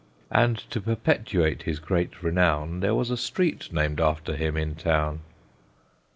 [0.31, 5.19] And to perpetuate his great renown There was a street named after him in town.